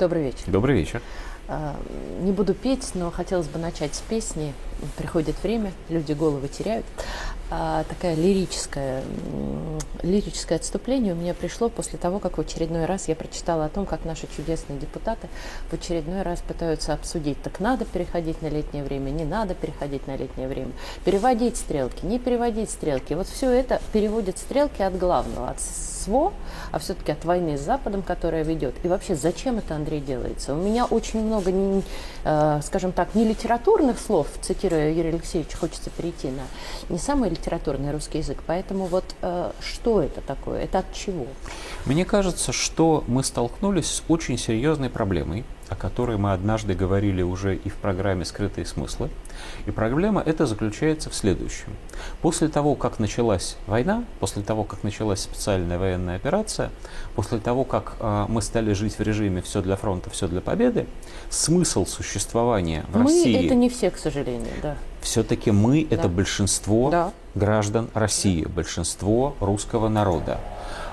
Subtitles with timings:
[0.00, 0.44] Добрый вечер.
[0.46, 1.02] Добрый вечер.
[1.46, 1.76] А,
[2.22, 4.54] не буду петь, но хотелось бы начать с песни.
[4.96, 6.86] Приходит время, люди головы теряют.
[7.50, 9.02] А, такая лирическая,
[10.02, 13.84] лирическое отступление у меня пришло после того, как в очередной раз я прочитала о том,
[13.84, 15.28] как наши чудесные депутаты
[15.68, 20.16] в очередной раз пытаются обсудить, так надо переходить на летнее время, не надо переходить на
[20.16, 20.70] летнее время,
[21.04, 23.12] переводить стрелки, не переводить стрелки.
[23.12, 25.60] Вот все это переводит стрелки от главного, от
[26.00, 26.32] СВО,
[26.72, 28.74] а все-таки от войны с Западом, которая ведет.
[28.82, 30.54] И вообще, зачем это, Андрей, делается?
[30.54, 31.52] У меня очень много,
[32.24, 36.42] э, скажем так, не литературных слов, цитируя Юрия Алексеевича, хочется перейти на
[36.88, 38.38] не самый литературный русский язык.
[38.46, 40.64] Поэтому вот э, что это такое?
[40.64, 41.26] Это от чего?
[41.86, 47.54] Мне кажется, что мы столкнулись с очень серьезной проблемой, о которой мы однажды говорили уже
[47.54, 49.08] и в программе «Скрытые смыслы».
[49.66, 51.68] И проблема эта заключается в следующем.
[52.20, 56.70] После того, как началась война, после того, как началась специальная военная операция,
[57.14, 60.86] после того, как э, мы стали жить в режиме «все для фронта, все для победы»,
[61.30, 63.36] смысл существования в мы России...
[63.36, 64.76] Мы это не все, к сожалению, да.
[65.00, 67.12] Все-таки мы да.– это большинство да.
[67.36, 70.40] граждан России, большинство русского народа.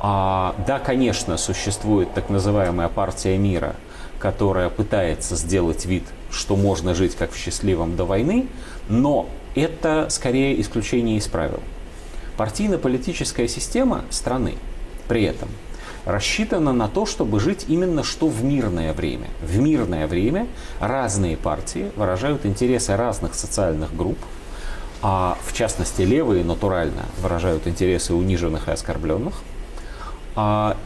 [0.00, 3.74] А, да, конечно, существует так называемая партия мира,
[4.18, 8.46] которая пытается сделать вид, что можно жить как в счастливом до войны,
[8.88, 11.60] но это скорее исключение из правил.
[12.36, 14.54] Партийно-политическая система страны
[15.08, 15.48] при этом
[16.04, 19.26] рассчитана на то, чтобы жить именно что в мирное время.
[19.42, 20.46] В мирное время
[20.80, 24.18] разные партии выражают интересы разных социальных групп,
[25.02, 29.34] а в частности левые натурально выражают интересы униженных и оскорбленных–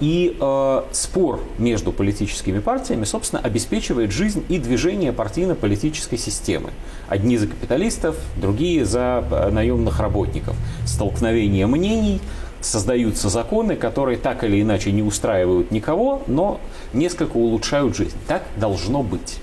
[0.00, 6.70] и э, спор между политическими партиями, собственно, обеспечивает жизнь и движение партийно-политической системы.
[7.08, 10.56] Одни за капиталистов, другие за э, наемных работников.
[10.86, 12.20] Столкновение мнений,
[12.60, 16.60] создаются законы, которые так или иначе не устраивают никого, но
[16.92, 18.16] несколько улучшают жизнь.
[18.28, 19.38] Так должно быть.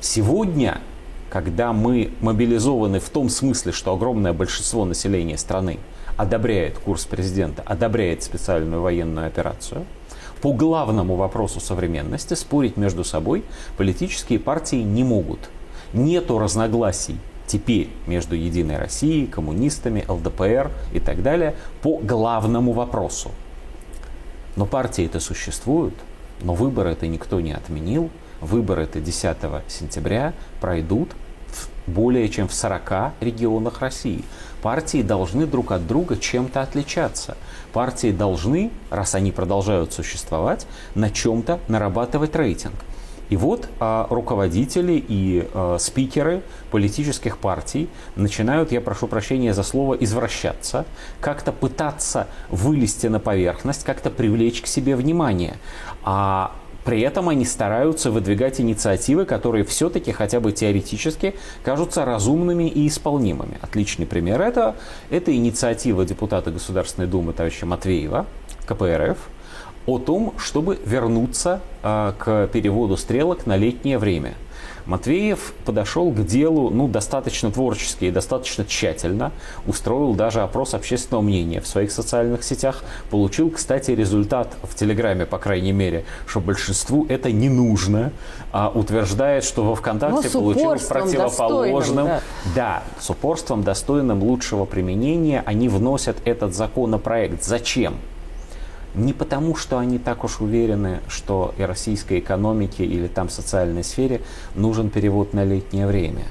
[0.00, 0.80] Сегодня,
[1.28, 5.78] когда мы мобилизованы в том смысле, что огромное большинство населения страны–
[6.18, 9.86] одобряет курс президента, одобряет специальную военную операцию,
[10.42, 13.44] по главному вопросу современности спорить между собой
[13.76, 15.48] политические партии не могут.
[15.92, 23.30] Нету разногласий теперь между Единой Россией, коммунистами, ЛДПР и так далее по главному вопросу.
[24.54, 25.94] Но партии это существуют,
[26.42, 28.10] но выборы это никто не отменил.
[28.40, 29.36] Выборы это 10
[29.66, 31.10] сентября пройдут
[31.88, 34.24] более чем в 40 регионах России.
[34.62, 37.36] Партии должны друг от друга чем-то отличаться.
[37.72, 42.74] Партии должны, раз они продолжают существовать, на чем-то нарабатывать рейтинг.
[43.30, 49.94] И вот а, руководители и а, спикеры политических партий начинают, я прошу прощения за слово,
[49.94, 50.86] извращаться,
[51.20, 55.56] как-то пытаться вылезти на поверхность, как-то привлечь к себе внимание.
[56.04, 56.52] А
[56.88, 63.58] при этом они стараются выдвигать инициативы, которые все-таки хотя бы теоретически кажутся разумными и исполнимыми.
[63.60, 64.74] Отличный пример этого–
[65.10, 68.24] это инициатива депутата Государственной Думы товарища Матвеева,
[68.64, 69.18] КПРФ,
[69.84, 74.32] о том, чтобы вернуться э, к переводу стрелок на летнее время–
[74.88, 79.32] Матвеев подошел к делу ну, достаточно творчески и достаточно тщательно,
[79.66, 85.36] устроил даже опрос общественного мнения в своих социальных сетях, получил, кстати, результат в Телеграме, по
[85.36, 88.12] крайней мере, что большинству это не нужно,
[88.50, 92.06] а утверждает, что во ВКонтакте получилось противоположным.
[92.06, 92.20] Да.
[92.54, 97.44] да, с упорством, достойным лучшего применения, они вносят этот законопроект.
[97.44, 97.96] Зачем?
[98.94, 104.22] Не потому, что они так уж уверены, что и российской экономике или там социальной сфере
[104.54, 106.24] нужен перевод на летнее время.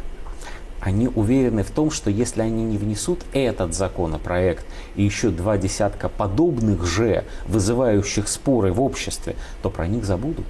[0.80, 6.08] Они уверены в том, что если они не внесут этот законопроект и еще два десятка
[6.08, 10.46] подобных же, вызывающих споры в обществе, то про них забудут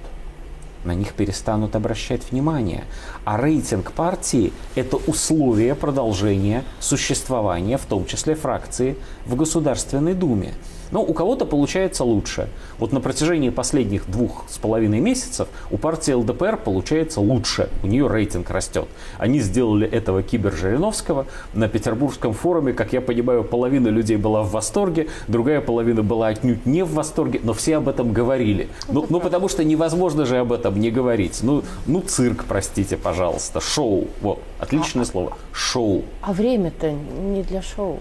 [0.84, 2.84] на них перестанут обращать внимание.
[3.24, 8.96] А рейтинг партии– это условие продолжения существования, в том числе фракции,
[9.26, 10.54] в Государственной Думе.
[10.90, 12.48] Но у кого-то получается лучше.
[12.78, 17.68] Вот на протяжении последних двух с половиной месяцев у партии ЛДПР получается лучше.
[17.82, 18.86] У нее рейтинг растет.
[19.18, 22.72] Они сделали этого Кибер Жириновского на Петербургском форуме.
[22.72, 27.40] Как я понимаю, половина людей была в восторге, другая половина была отнюдь не в восторге,
[27.42, 28.68] но все об этом говорили.
[28.88, 31.40] Ну, ну потому что невозможно же об этом не говорить.
[31.42, 34.08] Ну, ну цирк, простите, пожалуйста, шоу.
[34.20, 35.32] Вот, отличное а, слово.
[35.52, 36.04] Шоу.
[36.22, 37.98] А время-то не для шоу.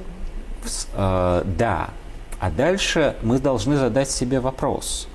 [0.93, 1.89] Э, да,
[2.39, 5.07] а дальше мы должны задать себе вопрос,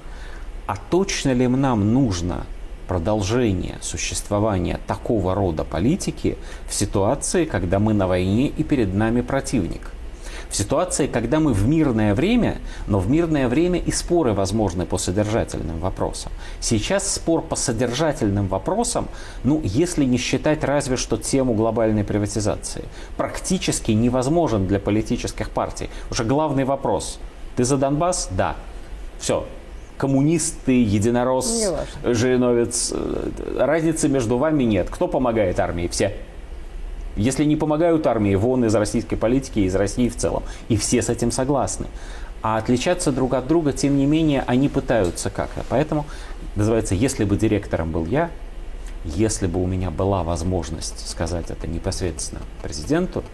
[0.67, 2.47] а точно ли нам нужно
[2.89, 6.37] продолжение существования такого рода политики
[6.69, 9.93] в ситуации, когда мы на войне и перед нами противник?
[10.53, 14.99] В ситуации, когда мы в мирное время, но в мирное время и споры возможны по
[14.99, 16.31] содержательным вопросам.
[16.61, 19.09] Сейчас спор по содержательным вопросам,
[19.45, 22.85] ну, если не считать разве что тему глобальной приватизации,
[23.17, 25.89] практически невозможен для политических партий.
[26.11, 27.19] Уже главный вопрос.
[27.57, 28.29] Ты за Донбасс?
[28.31, 28.57] Да.
[29.19, 29.47] Все,
[29.97, 31.73] коммунисты, единорос,
[32.05, 32.93] Жириновец.
[32.95, 34.89] Э, разницы между вами нет.
[34.91, 35.89] Кто помогает армии?
[35.89, 36.13] Все.
[37.17, 40.43] Если не помогают армии, вон из российской политики, из России в целом.
[40.69, 41.87] И все с этим согласны.
[42.43, 45.65] А отличаться друг от друга, тем не менее, они пытаются как-то.
[45.69, 46.07] Поэтому,
[46.57, 48.31] называется, если бы директором был я,
[49.05, 53.25] если бы у меня была возможность сказать это непосредственно президенту,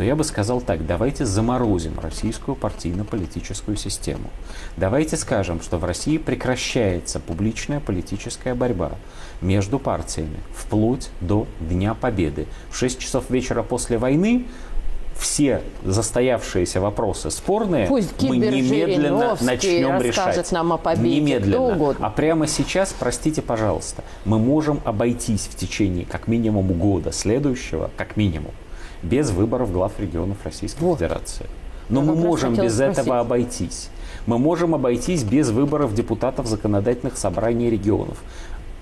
[0.00, 4.30] то я бы сказал так, давайте заморозим российскую партийно-политическую систему.
[4.78, 8.92] Давайте скажем, что в России прекращается публичная политическая борьба
[9.42, 12.46] между партиями вплоть до Дня Победы.
[12.70, 14.46] В 6 часов вечера после войны
[15.18, 20.50] все застоявшиеся вопросы спорные Пусть мы немедленно начнем решать.
[20.50, 21.20] нам о победе.
[21.20, 21.94] Немедленно.
[22.00, 28.16] А прямо сейчас, простите, пожалуйста, мы можем обойтись в течение как минимум года следующего, как
[28.16, 28.52] минимум,
[29.02, 30.98] без выборов глав регионов Российской вот.
[30.98, 31.46] Федерации.
[31.88, 32.98] Но Я мы можем без спросить.
[32.98, 33.90] этого обойтись.
[34.26, 38.18] Мы можем обойтись без выборов депутатов законодательных собраний регионов.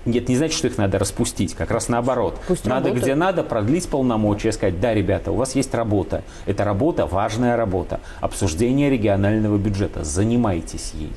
[0.05, 2.39] Нет, не значит, что их надо распустить, как раз наоборот.
[2.47, 3.03] Пусть надо, работают.
[3.03, 6.23] где надо, продлить полномочия, сказать, да, ребята, у вас есть работа.
[6.45, 7.99] Это работа, важная работа.
[8.21, 10.03] Обсуждение регионального бюджета.
[10.03, 11.11] Занимайтесь ей.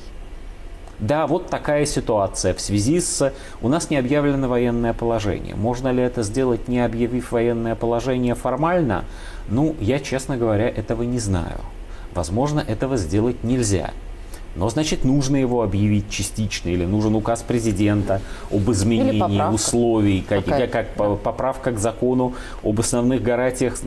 [0.99, 3.33] Да, вот такая ситуация в связи с...
[3.61, 5.55] У нас не объявлено военное положение.
[5.55, 9.03] Можно ли это сделать, не объявив военное положение формально?
[9.49, 11.59] Ну, я, честно говоря, этого не знаю.
[12.13, 13.91] Возможно, этого сделать нельзя.
[14.55, 18.21] Но, значит, нужно его объявить частично, или нужен указ президента
[18.51, 20.87] об изменении условий, как, как, как
[21.21, 22.33] поправка к закону
[22.63, 23.77] об основных гарантиях,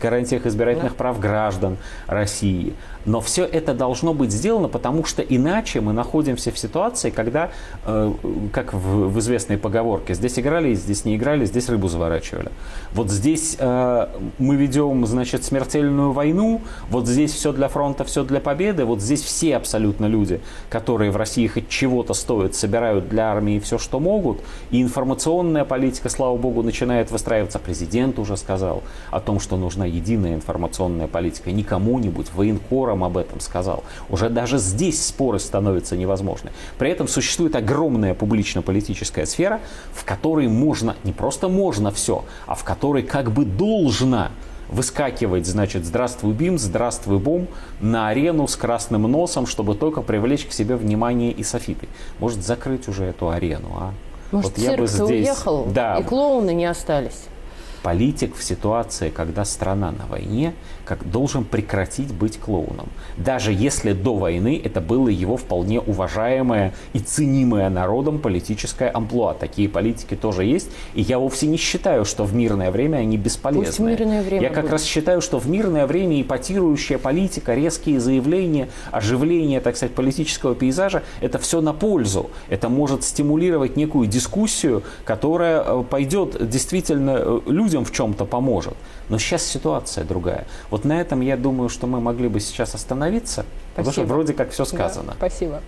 [0.00, 0.98] гарантиях избирательных да.
[0.98, 2.74] прав граждан России.
[3.06, 7.50] Но все это должно быть сделано, потому что иначе мы находимся в ситуации, когда,
[7.86, 8.12] э,
[8.52, 12.50] как в, в известной поговорке, здесь играли, здесь не играли, здесь рыбу заворачивали.
[12.92, 14.06] Вот здесь э,
[14.38, 19.22] мы ведем, значит, смертельную войну, вот здесь все для фронта, все для победы, вот здесь
[19.22, 24.40] все абсолютно люди, которые в России хоть чего-то стоят, собирают для армии все, что могут,
[24.70, 27.58] и информационная политика, слава богу, начинает выстраиваться.
[27.58, 33.18] Президент уже сказал о том, что нужна единая информационная политика, не кому-нибудь, военкор Форум об
[33.18, 33.84] этом сказал.
[34.08, 36.50] Уже даже здесь споры становятся невозможны.
[36.78, 39.60] При этом существует огромная публично-политическая сфера,
[39.92, 44.30] в которой можно, не просто можно все, а в которой как бы должно
[44.70, 47.48] выскакивать, значит, здравствуй БИМ, здравствуй БОМ
[47.80, 51.88] на арену с красным носом, чтобы только привлечь к себе внимание и софиты.
[52.18, 53.92] Может, закрыть уже эту арену, а?
[54.30, 55.28] Может, вот я бы здесь...
[55.28, 55.98] уехал, да.
[55.98, 57.24] и клоуны не остались
[57.82, 60.54] политик в ситуации, когда страна на войне,
[60.84, 62.88] как должен прекратить быть клоуном.
[63.16, 69.34] Даже если до войны это было его вполне уважаемое и ценимое народом политическое амплуа.
[69.34, 70.68] Такие политики тоже есть.
[70.94, 73.66] И я вовсе не считаю, что в мирное время они бесполезны.
[73.66, 74.72] Пусть мирное время я как будет.
[74.72, 81.04] раз считаю, что в мирное время ипотирующая политика, резкие заявления, оживление, так сказать, политического пейзажа,
[81.20, 82.30] это все на пользу.
[82.48, 88.74] Это может стимулировать некую дискуссию, которая э, пойдет действительно э, людям людям в чем-то поможет.
[89.08, 90.46] Но сейчас ситуация другая.
[90.70, 93.76] Вот на этом я думаю, что мы могли бы сейчас остановиться, Спасибо.
[93.76, 95.12] потому что вроде как все сказано.
[95.12, 95.60] Да, спасибо.